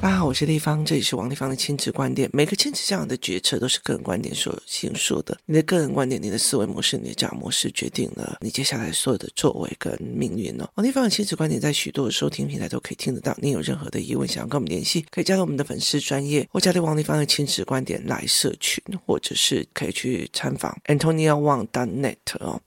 [0.00, 2.28] 大家好，我是立方，这里是王立方的亲子观点。
[2.30, 5.34] 每个亲子这样的决策都是个人观点所形塑的。
[5.46, 10.68] 你的个人观点、你的思维模式、你的教养模式，决定了你接下来所有的作为跟命运哦。
[10.74, 13.34] 王立方的亲子观点在许多的收听平台都可以听得到。
[13.40, 22.60] 你有任何的疑问想要跟我们联系，可以加入我们的粉丝专业，或加入王立方的亲子观点来社群，或者是可以去参访 Antonia Wang dot net 哦。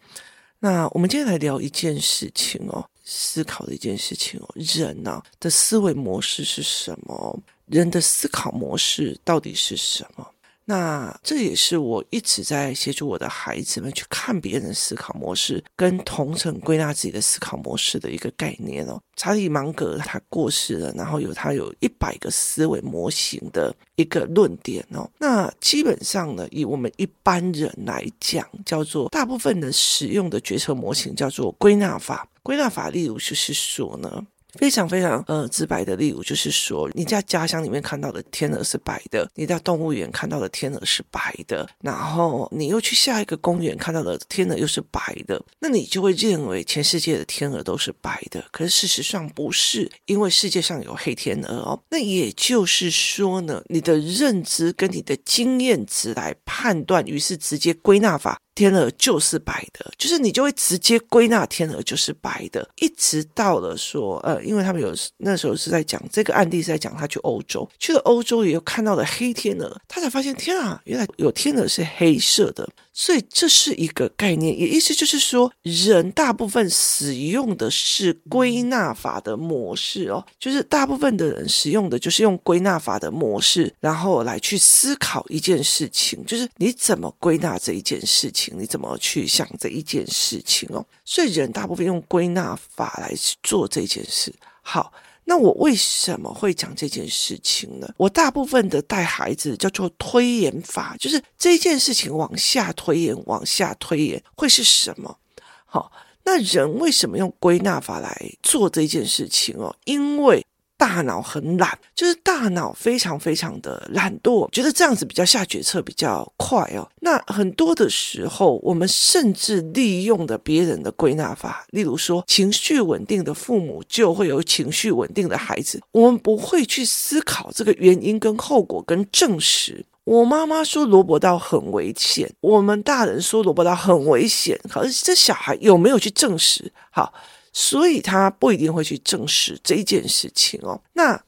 [0.60, 2.90] 那我们今天来聊一件事情哦。
[3.10, 7.40] 思考的一件事情哦，人呐的思维模式是什么？
[7.68, 10.28] 人的思考模式到底是什么？
[10.70, 19.02] 那这也是我一直在协助我的孩子们去看别人的思考模式，跟同层归纳自己的思考模式的一个概念哦。
[19.16, 25.10] 查理芒格他过世了，然后有他有一百个思维模型的一个论点哦。
[25.18, 32.28] 那基本上呢，以我们一般人来讲，叫做大部分的使用的决策模型叫做归纳法。
[32.48, 34.26] 归纳法，例如就是说呢。
[34.54, 48.44] 非常非常呃直白的例如就是说，你在家乡里面看到的天鹅是白的，你在动物园看到的天鹅是白的，然后你又去下一个公园看到的天鹅又是白的，那你就会认为全世界的天鹅都是白的。
[48.52, 51.84] 可是事实上不是，因为世界上有黑天鹅哦。
[51.92, 58.40] 那也就是说呢，你的认知跟你的经验值来判断，于是直接归纳法。
[58.58, 72.68] 天鹅就是白的，就是你就会直接归纳天鹅就是白的，一直到了说，呃，因为他们有那时候是在讲这个案例是在讲他去欧洲，去了欧洲也有看到了黑天鹅，他才发现天啊，原来有天鹅是黑色的。
[73.00, 90.84] 所以这是一个概念，也意思就是说，人大部分使用的是归纳法的模式哦，就是大部分的人使用的就是用归纳法的模式，然后来去思考一件事情，就是你怎么归纳这一件事情，你怎么去想这一件事情哦。
[91.06, 93.14] 所以人大部分用归纳法来
[93.44, 94.34] 做这件事。
[94.64, 94.92] 好。
[95.30, 97.94] 那我为什么会讲这件事情呢？
[97.98, 105.18] 我大部分的带孩子叫做推演法，就是这件事情往下推演，往下推演会是什么？
[105.66, 105.92] 好，
[106.24, 109.76] 那人为什么用归纳法来做这件事情哦？
[109.84, 110.46] 因为。
[110.78, 116.88] 大脑很懒，就是大脑非常非常的懒惰，觉得这样子比较下决策比较快哦。
[117.02, 125.82] 那很多的时候，我们甚至利用的别人的归纳法，例如说情绪稳定的父母就会有情绪稳定的孩子。
[125.92, 129.84] 我们不会去思考这个原因跟后果跟证实。
[130.04, 136.72] 我妈妈说萝卜刀很危险，我们大人说萝卜刀很危险，可是这小孩有没有去证实？
[136.92, 137.12] 好。
[137.60, 140.80] 所以他不一定会去证实这一件事情哦。
[140.94, 141.20] 那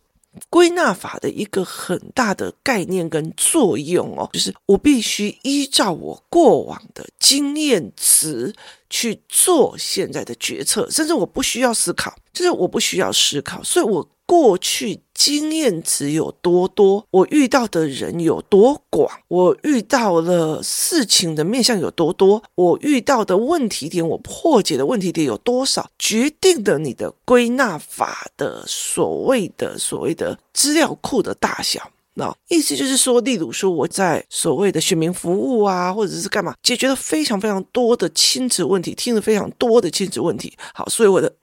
[0.47, 8.53] 归纳法的一个很大的概念跟作用哦，就是我必须依照我过往的经验值
[8.91, 14.07] 去做现在的决策，甚至我不需要思考，就是我不需要思考，所以我。
[14.29, 31.89] 过去经验值有多多，我遇到的人有多广，我遇到了事情的面向有多多，我遇到的问题点，我破解的问题点有多少，决定了你的归纳法的所谓的所谓的资料库的大小。
[32.13, 40.53] 那意思就是说，例如说我在所谓的选民服务啊，或者是干嘛，解决了非常非常多的亲子问题，听了非常多的亲子问题。
[40.75, 41.33] 好，所以我的。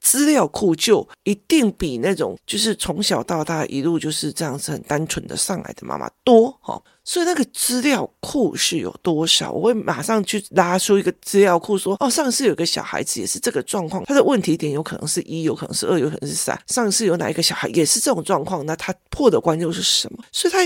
[0.00, 9.50] 资料库就一定比那种就是从小到大一路就是这样子很单纯的上来的妈妈多哈，所以那个资料库是有多少？
[9.50, 16.56] 我会马上去拉出一个资料库说，哦，上次有个小孩子也是这个状况，他的问题点有可能是一，有可能是二，有可能是三。
[16.68, 20.22] 上次有哪一个小孩也是这种状况，那他破的关又是什么？
[20.30, 20.58] 所以他。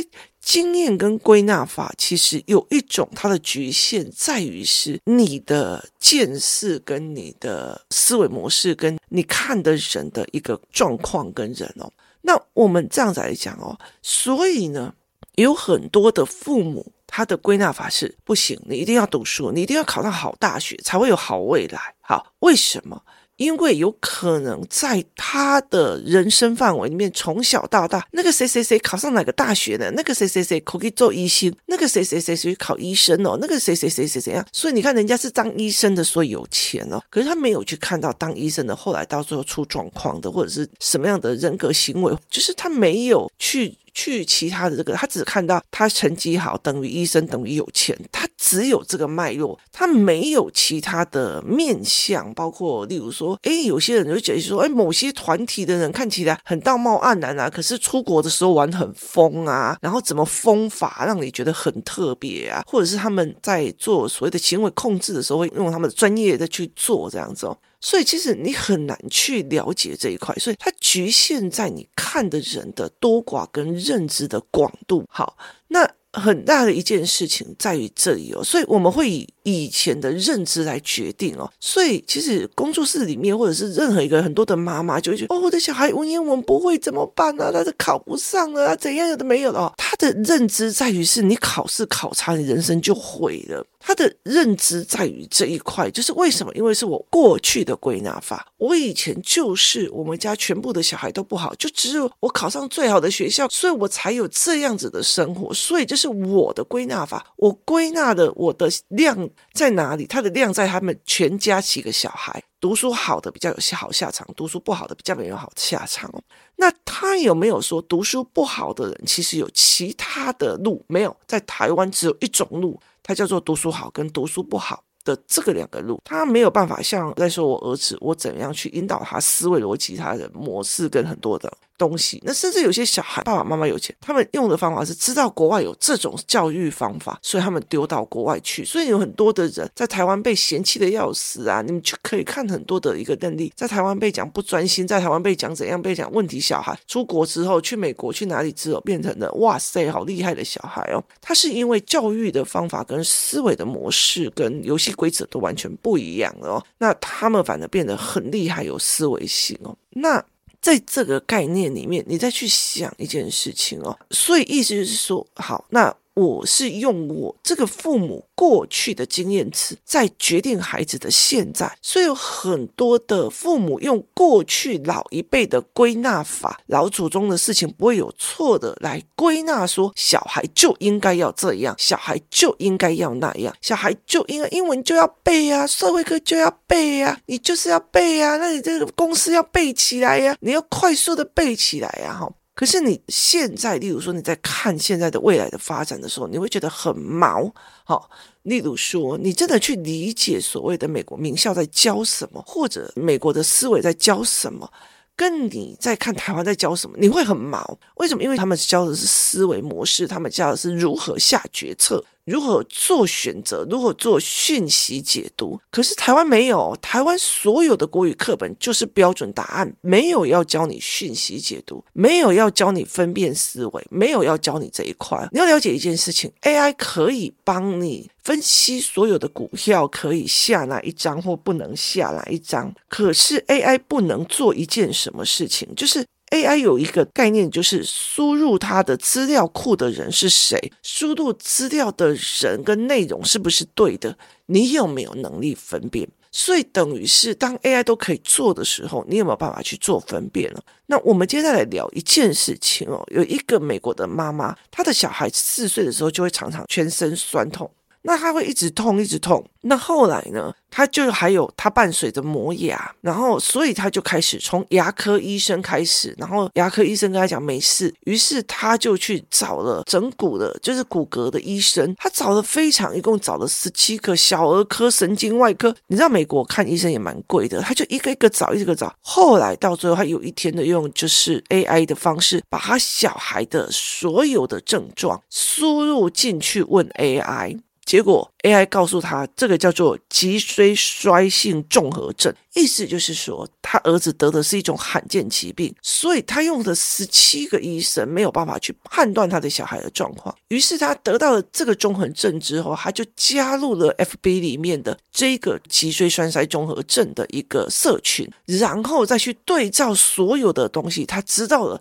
[0.44, 11.90] 经验跟归纳法其实有一种它的局限，在于是你的见识跟你的思维模式，跟你看的人的一个状况跟人哦。
[12.20, 14.92] 那我们这样子来讲哦，所以呢，
[15.36, 21.80] 有很多的父母他的归纳法是不行，你一定要读书，你一定要考上好大学才会有好未来。
[22.00, 23.02] 好，为什么？
[23.36, 34.46] 因为有可能在他的人生范围里面，从小到大，那个谁谁谁考上哪个大学的，那个谁谁谁可以做医生，那个谁谁谁谁考医生哦，那个谁谁谁谁怎样？
[34.52, 37.02] 所以你看，人家是当医生的，所以有钱哦。
[37.10, 43.76] 可是他没有去看到当医生的后来到最后出状况的，或者是什么样的人格行为，就是他没有去。
[43.94, 67.56] 去其他的这个，他只看到他成绩好等于医生等于有钱，他只有这个脉络，他没有其他的面相，包括例如说，哎，有些人就觉得说，哎，某些团体的人看起来很道貌岸然啊，可是出国的时候玩很疯啊，然后怎么疯法让你觉得很特别啊，或者是他们在做所谓的行为控制的时候，会用他们的专业的去做这样子哦。
[67.84, 75.04] 所以其实你很难去了解这一块，所以它局限在你看的人的多寡跟认知的广度。
[75.08, 75.36] 好，
[75.68, 75.88] 那。
[76.16, 87.50] 很大的一件事情在于这里哦，所以我们会以以前的认知来决定哦，所以其实工作室里面或者是任何一个很多的妈妈就会觉得哦，我的小孩文言文不会怎么办呢？
[87.52, 93.66] 他是考不上了啊，怎样有的没有了哦，他的认知在于是你考试考差，你人生就毁了。
[93.86, 96.50] 他的认知在于这一块，就是为什么？
[96.54, 98.50] 因为是我过去的归纳法。
[98.56, 105.52] 我以前就是我们家全部的小孩都不好，就只有我考上最好的学校，所以我才有这样子的生活。
[105.52, 107.26] 所以这是我的归纳法。
[107.36, 110.06] 我归纳的我的量在哪里？
[110.06, 116.10] 他的量在他们全家几个小孩，读书好的比较有好下场，读书不好的比较没有好下场。
[116.56, 120.82] 那他有没有说读书不好的人其实有其他的路？
[120.88, 122.80] 没有，在台湾只有一种路。
[123.04, 131.52] 它叫做读书好跟读书不好的这个两个路，他没有办法像在说我儿子，我怎样去引导他思维逻辑、他的模式跟很多的。
[131.76, 138.64] 东西，那甚至有些小孩爸爸妈妈有钱，他们用的方法是知道国外有这种教育方法，所以他们丢到国外去。
[138.64, 141.62] 所以有很多的人在台湾被嫌弃的要死啊！
[141.62, 151.02] 你们就可以看很多的一个案例，在台湾被讲不专心，在台湾被讲怎样被讲问题小孩，出国之后去美国去哪里之后变成了哇塞好厉害的小孩哦！
[151.20, 160.24] 他是因为教育的方法跟思维的模式跟游戏规则都完全不一样了哦，那他们反而变得很厉害有思维性哦，那。
[160.64, 165.94] 在这个概念里面，你再去想一件事情哦，所以意思就是说，好，那。
[166.14, 192.32] 我是用我这个父母过去的经验值在决定孩子的现在，所以有很多的父母用过去老一辈的归纳法，老祖宗的事情不会有错的来归纳说，小孩就应该要这样，小孩就应该要那样，小孩就应该英文就要背呀，社会课就要背呀，你就是要背呀，那你这个公式要背起来呀，你要快速的背起来呀，哈。
[192.54, 197.52] 可是你现在，例如说你在看现在的未来的发展的时候，你会觉得很毛。
[197.84, 198.08] 好，
[198.42, 204.70] 例如说你真的去理解所谓的美国名校在教什么，或者美国的思维在教什么，
[205.16, 207.78] 跟你在看台湾在教什么，你会很毛。
[207.96, 208.22] 为什么？
[208.22, 212.04] 因为他们教的是思维模式，他们教的是如何下决策。
[212.24, 213.66] 如何做选择？
[213.68, 215.60] 如何做讯息解读？
[215.70, 225.28] 可是台湾没有，台湾所有的国语课本就是标准答案，没有要教你讯息解读，没有要教你分辨思维，没有要教你这一块。
[225.32, 232.74] 你要了解一件事情，AI 可以帮你分析所有的股票，可以下哪一张或不能下哪一张。
[232.88, 236.04] 可是 AI 不能做一件什么事情，就是。
[236.34, 246.08] AI 有一个概念，就是输入它的资料库的人是谁，输入资料的人跟内容是不是对的，你有没有能力分辨？
[246.32, 250.60] 所以等于是当 AI 都可以做的时候，你有没有办法去做分辨了？
[250.86, 257.70] 那我们接下来聊一件事情哦，有一个美国的妈妈，她的小孩四岁的时候就会常常全身酸痛。
[258.06, 259.44] 那他会一直痛，一直痛。
[259.62, 260.54] 那后来呢？
[260.76, 271.94] 他就还有他伴随着磨牙，然后所以他就开始从牙科医生开始，然后牙科医生跟他讲没事，于是他就去找了整骨的，就是骨骼的医生。
[271.96, 275.72] 他找了非常，一共找了十七个小儿科、神经外科。
[275.86, 278.92] 你知道美国看医生也蛮贵的，他就一个一个找，一个一个找。
[279.00, 287.60] 后来到最后，他有一天的用就是 AI 的方式，把他小孩的所有的症状输入进去问 AI。
[287.84, 300.34] 结果 AI 告诉他，这个叫做脊髓衰性综合症，意思就是说他儿子得的是一种罕见疾病，所以他用的十七个医生没有办法去判断他的小孩的状况。
[300.48, 311.80] 于是他得到了这个综合症之后，他就加入了 FB 里面的这个脊髓栓塞综合症的一个社群，然后再去对照所有的东西，他知道了。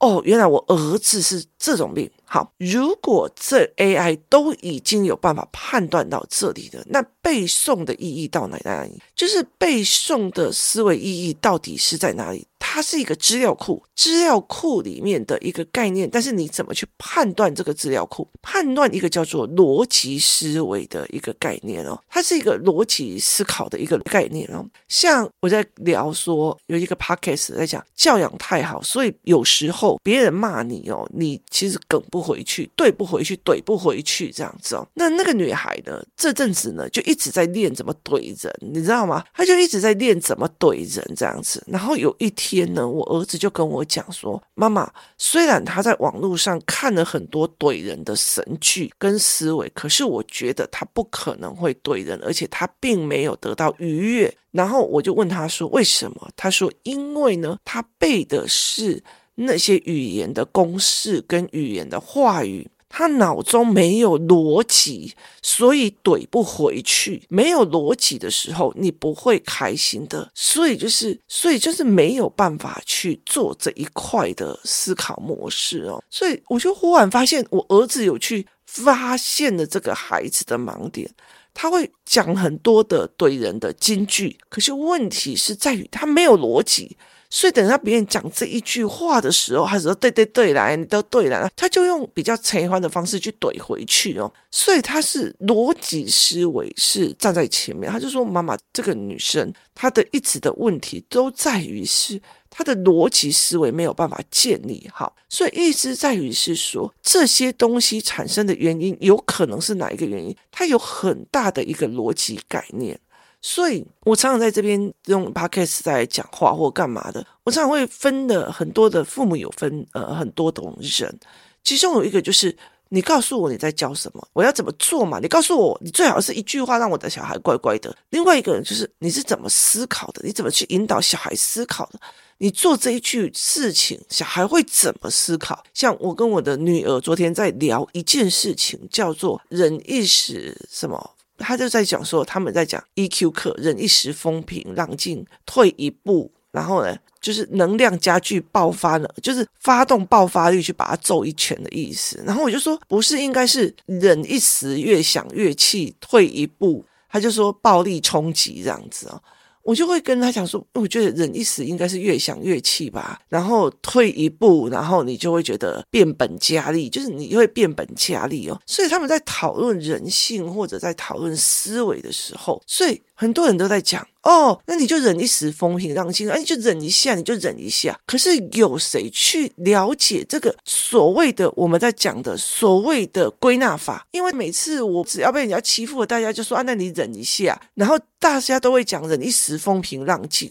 [0.00, 2.10] 哦，原来我儿子是这种病。
[2.24, 8.98] 好，如果这 AI 都已经有办法判断到这里的，那背诵的意义到哪哪里？
[9.14, 12.46] 就是背诵的思维意义到底是在哪里？
[12.72, 18.28] 它是一个资料库，资料库里面的一个概念，但是你怎么去判断这个资料库？
[18.40, 24.64] 判断一个叫做逻辑思维的一个概念哦，它是一个逻辑思考的一个概念哦。
[24.86, 34.86] 像我在聊说有一个 podcast 在讲教养太好，所以有时候别人骂你哦，你其实梗不回去，对不回去，怼不回去这样子哦。
[34.94, 39.24] 那那个女孩呢，这阵子呢就一直在练怎么怼人，你知道吗？
[39.34, 41.60] 她就一直在练怎么怼人这样子。
[41.66, 42.59] 然后有一天。
[42.60, 59.02] 天呢，我儿子就跟我讲说：“妈妈，虽然他在网络上看了很多怼人的神剧跟思维，可是我觉得他不可能会怼人，而且他并没有得到愉悦。”然后我就问他说：“为什么？”他说：“因为呢，他背的是
[59.36, 67.22] 那些语言的公式跟语言的话语。”他脑中没有逻辑，所以怼不回去。
[67.28, 70.28] 没有逻辑的时候，你不会开心的。
[70.34, 76.02] 所以就是，所以就是没有办法去做这一块的思考模式哦。
[76.10, 81.08] 所以我就忽然发现，我儿子有去发现了这个孩子的盲点。
[81.54, 86.96] 他会讲很多的怼人的金句，可是问题是在于他没有逻辑。
[87.32, 94.30] 所以等到别人讲这一句话的时候，他说对对对，来，你都对了，他就用比较陈欢的方式去怼回去哦。
[94.50, 102.20] 所以他是逻辑思维是站在前面，他就说妈妈这个女生她的一直的问题都在于是
[102.50, 110.34] 她的逻辑思维没有办法建立好，所以意思在于是说这些东西产生的原因有可能是哪一个原因？
[110.50, 112.98] 它有很大的一个逻辑概念。
[113.42, 121.18] 所以我常常在这边用 podcast 在讲话或干嘛的，我常常会分的很多的父母有分呃很多种人，
[121.64, 122.54] 其中有一个就是
[122.90, 125.18] 你告诉我你在教什么，我要怎么做嘛？
[125.20, 127.96] 你告诉我，你最好是一句话让我的小孩乖乖的。
[128.10, 130.20] 另外一个人就是你是怎么思考的？
[130.24, 132.00] 你怎么去引导小孩思考的？
[132.38, 135.62] 你做这一句事情，小孩会怎么思考？
[135.72, 141.10] 像我跟我的女儿昨天在聊一件事情，叫做忍一时什么。
[141.40, 152.22] 他就在讲说，他们在讲 EQ 课，忍一时风平浪静，退一步，然后呢，就是能量加剧爆发了，就是发动爆发力去把他揍一拳的意思。
[152.24, 156.84] 然后我就说，不是应该是忍一时，越想越气，退一步。
[157.12, 159.20] 他就说暴力冲击这样子啊。
[159.62, 168.60] 我就会跟他讲说，我觉得忍一时应该是越想越气吧，然后退一步，然后你就会觉得变本加厉，就是你会变本加厉哦。
[168.66, 173.00] 所以他们在讨论人性或者在讨论思维的时候，所以。
[173.20, 178.00] 很多人都在讲哦，那你就忍一时风平浪静，哎，你就忍一下，你就忍一下。
[178.06, 184.06] 可是有谁去了解这个所谓的我们在讲的所谓的归纳法？
[184.12, 190.50] 因为每次我只要被人家欺负了，大家就说啊，那你忍一下，然后大家都会讲忍一时风平浪静。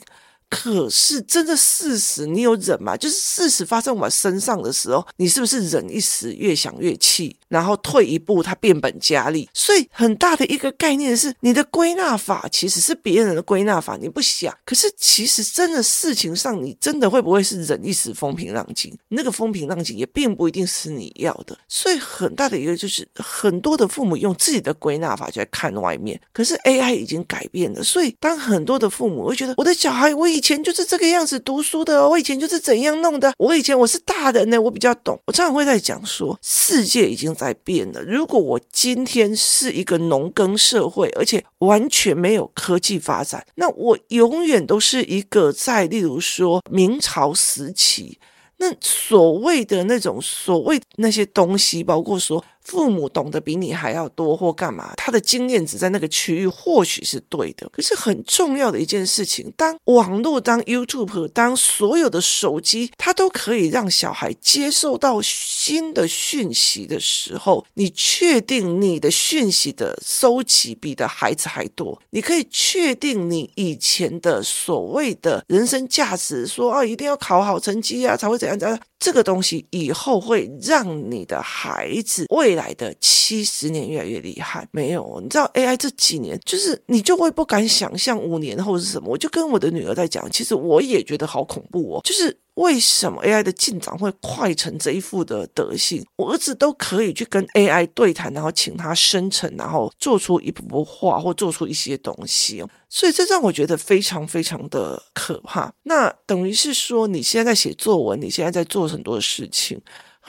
[0.50, 2.98] 可是真的事实，你有忍吗？
[2.98, 9.48] 就是事实发生我们身上的时候，你是不是忍一时，越想越气，然后退一步，它变本加厉？
[9.54, 14.52] 所以很大的一个概念是，你的归纳法其实是别人的归纳法，你不想。
[14.66, 18.98] 可是其实真的事情上，你真的会不会是忍一时风平浪静？
[19.10, 21.56] 那个风平浪静也并不一定是你要的。
[21.68, 27.84] 所以很大的一个就是，很多的父母用自己的归纳法在看外面，可是 AI 已经改变了。
[27.84, 33.34] 所以当很多的父母会觉得，我的小孩，我已以前就是这个样子读书的，我以前就是怎样弄的。
[33.38, 35.20] 我以前我是大人呢，我比较懂。
[35.26, 38.02] 我常常会在讲说，世界已经在变了。
[38.02, 48.18] 如果我今天是一个农耕社会，而且完全没有科技发展，那我永远都是一个在，例如说明朝时期，
[48.60, 52.42] 那所谓的那种所谓那些东西，包括说。
[52.70, 54.94] 父母懂得比你还要多，或干嘛？
[54.96, 72.00] 他的经验值在那个区域或许是对的，可是很重要的一件事情，当网络、当 YouTube、当所有的手机，它都可以让小孩接受到新的讯息的时候，你确定你的讯息的收集比的孩子还多？
[72.12, 78.80] 你可以确定你以前的所谓的人生价值，说啊，一定要考好成绩啊，才会怎样怎样。
[79.00, 84.68] 这个东西以后会让你的孩子未来来的七十年越来越厉害。
[84.72, 89.10] 没有，你知道 AI 这几年，就是你就会不敢想象五年后是什么。
[89.10, 92.38] 我就跟我的女儿在讲，其实我也觉得好恐怖哦，就是。
[92.56, 96.06] 为什么 AI 的进展会快成这一副的德性？
[96.18, 102.62] 我儿子都可以去跟 AI 对谈，然后请他生成，然后做出一幅画或做出一些东西。
[102.90, 105.72] 所以这让我觉得非常非常的可怕。
[105.84, 109.80] 那等于是说，你现在在写作文，你现在在做很多事情，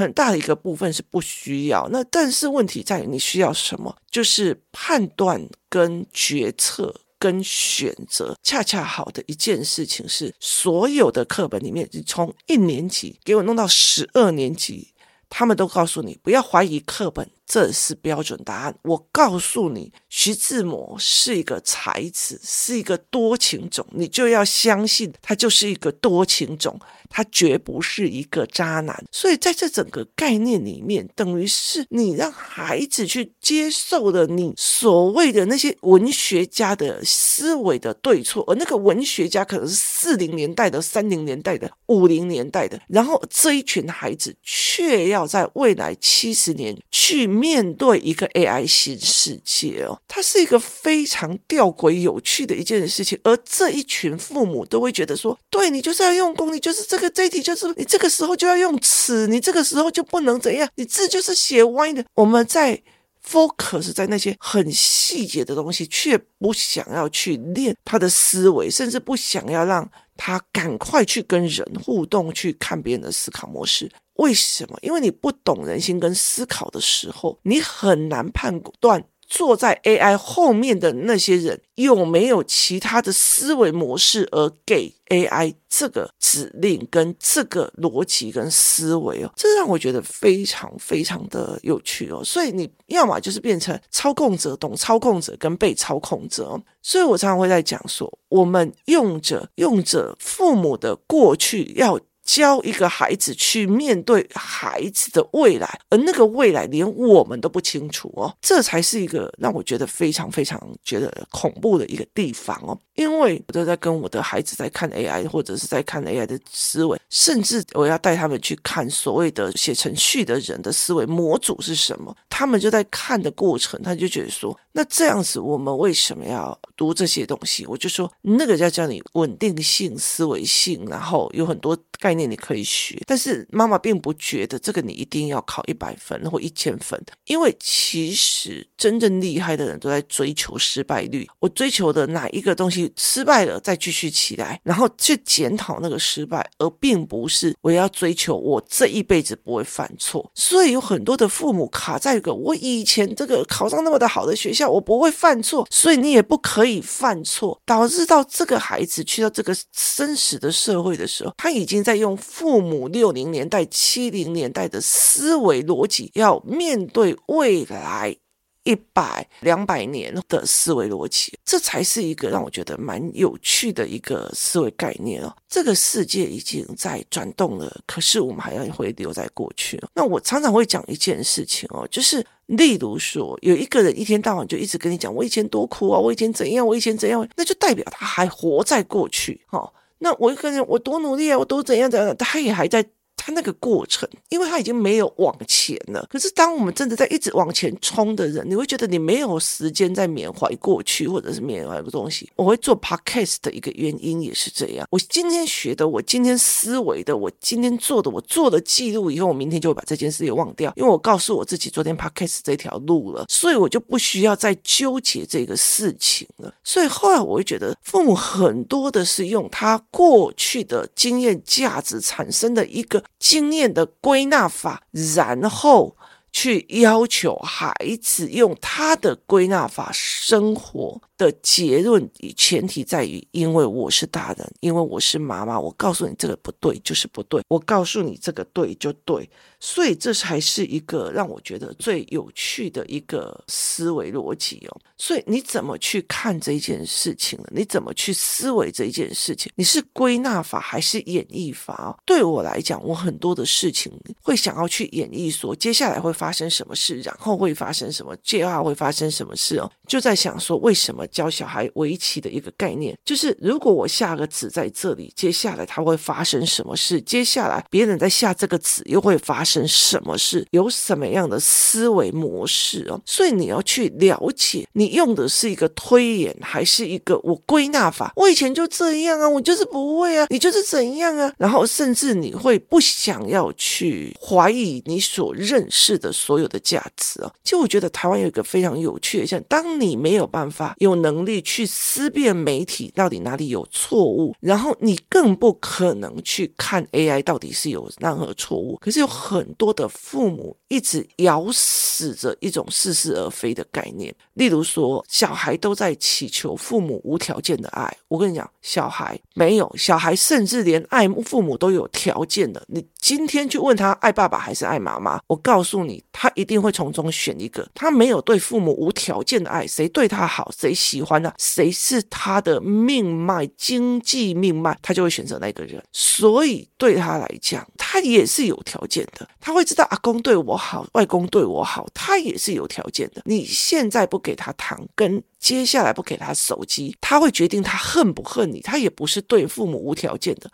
[0.01, 1.89] 很大的一个部分是不需要。
[1.91, 3.95] 那但是问题在于你需要什么？
[4.11, 6.95] 就是判断跟决策。
[7.23, 14.95] 跟选择恰恰好的一件事情是，所有的课本里面，你从一年级给我弄到十二年级，
[15.29, 17.31] 他们都告诉你不要怀疑课本。
[17.51, 18.75] 这是标准答案。
[18.83, 26.79] 我告诉你，徐志摩是一个才子，是一个多情种，你就要相信他就是一个多情种，
[27.09, 29.05] 他绝不是一个渣男。
[29.11, 62.05] 所以在这整个概念里面，等于是你让孩子去接受了你所谓的那些文学家的思维的对错，而那个文学家可能是四零年代的、三零年代的、五零年代的，然后这一群孩子却要在未来七十年去面对一个 AI 新世界哦，它是一个非常吊诡有趣的一件事情，而这一群父母都会觉得说，对，你就是要用功，你就是这个这一题就是你这个时候就要用尺，你这个时候就不能怎样，你字就是写歪的。
[62.15, 62.83] 我们在
[63.27, 73.91] focus 在那些很细节的东西，却不想要去练他的思维，甚至不想要让他赶快去跟人互动，去看别人的思考模式。
[74.21, 74.79] 为什么？
[74.83, 79.05] 因为你不懂人心跟思考的时候，你很难判断。
[79.33, 92.25] 坐在 AI 后面的那些人有没有其他的思维模式，而给 AI 这个指令跟这个逻辑跟思维哦，这让我觉得非常非常的有趣哦。
[92.25, 96.61] 所以你要么就是变成操控者懂操控者跟被操控者哦。
[96.83, 102.01] 所以我常常会在讲说，我们用着用着父母的过去要。
[102.31, 112.79] 教一个孩子去面对孩子的未来，而那个未来连我们都不清楚哦，这才是一个让我觉得非常非常觉得恐怖的一个地方哦。
[112.95, 122.17] 因为我都在跟我的孩子在看 AI，或者是在看 AI 的思维，甚至我要带他们去看所谓的写程序的人的思维模组是什么。
[122.29, 127.67] 他们就在看的过程，他就觉得说，那这样子我们为什么要读这些东西？
[127.67, 132.20] 我就说，那个叫叫你稳定性、思维性，然后有很多概念。
[132.27, 141.29] 你可以学，但是妈妈并不觉得这个你一定要考一百分或一千分，因为其实真正厉害的人都在追求失败率。
[141.39, 150.31] 我追求的哪一个东西失败了，再继续起来，然后去检讨那个失败，而并不是我要追求我这一辈子不会犯错。
[150.35, 162.17] 所以有很多的父母卡在一个我以前这个考上那么的好的学校，我不会犯错，所以你也不可以犯错，导致到这个孩子去到这个真实的社会的时候，他已经在用。
[162.17, 168.17] 父母六零年代、七零年代的思维逻辑，要面对未来
[168.65, 175.35] 一百、两百年的思维逻辑，这才是一个让我觉得蛮有趣的一个思维概念哦。
[175.49, 179.81] 这个世界已经在转动了，可是我们还要会留在过去。
[179.95, 189.73] 那我常常会讲一件事情哦，就是例如说，有一个人一天到晚就一直跟你讲我以前多苦啊，我以前怎样，我以前怎样，那就代表他还活在过去哦。
[190.01, 192.85] 那我一个人，我多努力啊，我都怎样怎样，他也还在。
[193.23, 196.07] 他那个过程，因为他已经没有往前了。
[196.11, 202.31] 可是，当我们真的在一直往前冲的人，你会觉得你没有时间在缅怀过去，或者是缅怀个东西。
[202.37, 204.89] 我会做 podcast 的一个原因也是这样。
[204.91, 216.55] 我今天学的，我今天思维的，我今天做的，我做了记录以后，我明天就会把这件事也忘掉，因为我告诉我自己，昨天 podcast 这条路了，所以我就不需要再纠结这个事情了。
[216.65, 223.03] 所以后来我会觉得，父母很多的是用他过去的经验价值产生的一个。
[223.21, 225.97] 经验的归纳法，然后
[226.33, 231.01] 去要求孩子用他的归纳法生活。
[231.21, 239.29] 的结论与前提在于，因为我是大人，因为我是妈妈，我告诉你这个不对就是不对，我告诉你这个对就对，
[239.61, 244.81] 所以这才是一个让我觉得最有趣的一个思维逻辑哦。
[244.97, 247.45] 所以你怎么去看这件事情呢？
[247.51, 249.53] 你怎么去思维这一件事情？
[249.57, 252.01] 你是归纳法还是演绎法？
[252.07, 261.07] 对我来讲，我很多的事情会想要去演绎，说接下来会发生什么事，然后会发生什么，接下来会发生什么事哦，就在想说为什么。
[261.11, 267.01] 教小孩围棋的一个概念，就是如果我下个子在这里，接下来它会发生什么事？
[267.01, 270.47] 接下来别人在下这个子又会发生什么事？
[270.53, 273.01] 有什么样的思维模式哦？
[273.05, 278.13] 所以你要去了解，你用的是一个推演，还是一个我归纳法？
[278.15, 281.33] 我以前就这样啊，我就是不会啊，你就是怎样啊？
[281.39, 287.33] 然后甚至你会不想要去怀疑你所认识的所有的价值啊。
[287.43, 291.00] 其实我觉得台湾有一个非常有趣的，像当你没有办法用。
[291.03, 298.77] 能力去思辨媒体到底哪里有错误，然后你更不可能去看 AI 到底是有任何错误。
[298.81, 307.97] 可是有很多的父母一直咬死着一种似是而非的概念，例如说，小孩都在祈求父母无条件的爱。
[308.09, 312.63] 我跟你讲，小孩没有，小孩甚至连爱父母都有条件的。
[312.69, 317.69] 你今天去问他爱爸爸还是爱妈妈，我告诉你，他一定会从中选一个。
[317.75, 325.81] 他没有对父母无条件的爱，谁对他好，谁喜欢的，谁是他的命脉、经济命脉，他就会选择那个人。
[325.93, 329.29] 所以对他来讲，他也是有条件的。
[329.41, 333.23] 他会知道阿公对我好，外公对我好，他也是有条件的。
[333.25, 338.61] 你现在不给他糖，跟接下来不给他手机，他会决定他恨不恨你。
[338.61, 340.51] 他也不是对父母无条件的。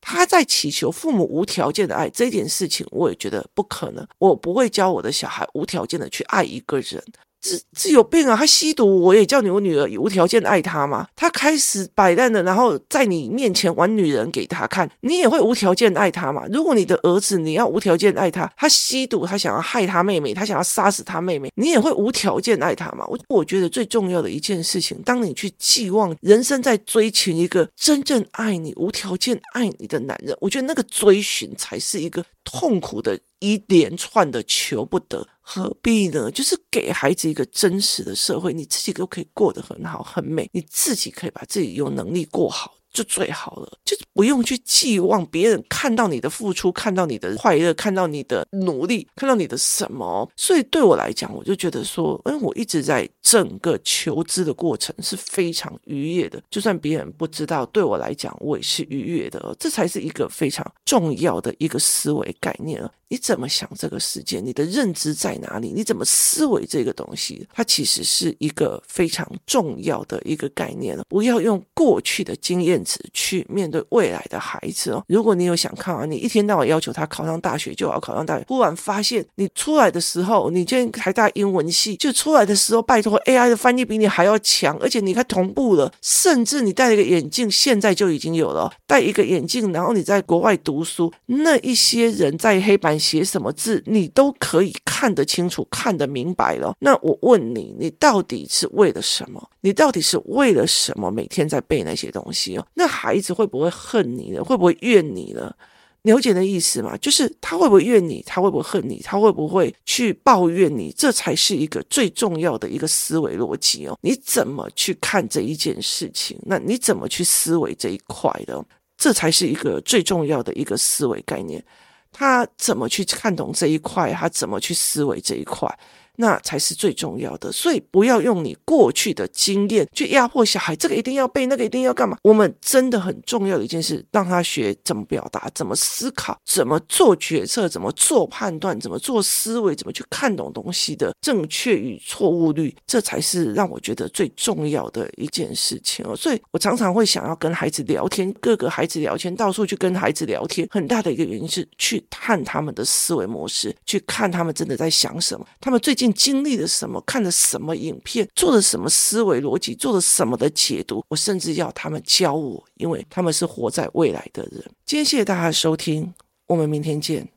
[0.00, 4.06] 他在祈求父母无条件的爱这件事情，我也觉得不可能。
[4.18, 7.02] 我不会教我的小孩无条件的去爱一个人。
[7.46, 8.36] 这这有病啊！
[8.36, 11.06] 他吸毒，我也叫你我女儿无条件爱他吗？
[11.14, 16.44] 他开始摆烂了，然后在你面前玩女人给他看，你也会无条件爱他吗？
[16.50, 23.06] 如果你的儿子你要无条件爱他，他吸毒，他想要害他妹妹，他想要杀死他妹妹，你也会无条件爱他吗？
[23.06, 33.16] 我我觉得最重要的一件事情，当你去寄望人生在追寻一个真正爱你、无条件爱你的男人，我觉得那个追寻才是一个痛苦的。
[33.40, 36.28] 一连串的求不得，何必呢？
[36.32, 42.74] 就是给孩子一个真实的社会，你自己都可以过得很好、很美，你自己可以把自己有能力过好。
[42.92, 50.26] 就最好了，就不用去寄望别人看到你的付出，看到你的快乐，看到你的努力，看到你的什么。
[50.34, 56.42] 所以对我来讲，我就觉得说，嗯，我一直在整个求知的过程是非常愉悦的。
[56.48, 59.54] 就算别人不知道，对我来讲，我也是愉悦的。
[59.60, 62.90] 这才是一个非常重要的一个思维概念啊！
[63.08, 64.40] 你怎么想这个世界？
[64.40, 65.72] 你的认知在哪里？
[65.72, 67.46] 你怎么思维这个东西？
[67.52, 71.04] 它其实是一个非常重要的一个概念了。
[71.08, 72.96] 不要用过去的经验值。
[73.12, 75.02] 去面对未未来的孩子哦。
[75.08, 88.72] 如果你有想看啊，你一天到晚要求他考上大学就要考上大学，忽然发现你出来的时候，你今天台大英文系就出来的时候，拜托 AI 的翻译比你还要强，而且你看同步了，甚至你戴了一个眼镜，现在就已经有了。
[88.86, 96.74] 戴一个眼镜，然后你在国外读书，那一些人在黑板写什么字，你都可以看得清楚、看得明白了。
[96.78, 99.50] 那我问你，你到底是为了什么？
[99.62, 102.64] 你到底是为了什么每天在背那些东西哦？
[102.74, 104.44] 那孩子会不会恨你了？
[104.44, 105.54] 会不会怨你呢？
[106.02, 106.96] 了解的意思吗？
[106.98, 108.22] 就是他会不会怨你？
[108.26, 109.00] 他会不会恨你？
[109.02, 110.92] 他会不会去抱怨你？
[110.96, 113.98] 这才是一个最重要的一个思维逻辑哦。
[114.02, 116.38] 你怎么去看这一件事情？
[116.42, 118.64] 那你怎么去思维这一块的？
[118.96, 121.64] 这才是一个最重要的一个思维概念。
[122.12, 124.12] 他怎么去看懂这一块？
[124.12, 125.68] 他怎么去思维这一块？
[126.16, 132.16] 那才是最重要的，所以不要用你过去的经验去压迫小孩，这个一定要背，那个一定要干嘛？
[132.22, 146.16] 我们真的很重要的一件事，让他学怎么表达，怎么思考，怎么做决策，怎么做判断，怎么做思维，怎么去看懂东西的正确与错误率，这才是让我觉得最重要的一件事情哦。
[146.16, 156.05] 所以我常常会想要跟孩子聊天，各个孩子聊天，到处去跟孩子聊天，很大的一个原因是去探他们的思维模式，去看他们真的在想什么，他们最近。
[156.12, 157.00] 经历了什么？
[157.06, 158.28] 看了什么影片？
[158.34, 159.74] 做了什么思维逻辑？
[159.74, 161.04] 做了什么的解读？
[161.08, 164.64] 我甚至要他们教我，因为他们是活在未来的人。
[164.84, 166.12] 今天谢谢大家的收听，
[166.46, 167.28] 我们明天见。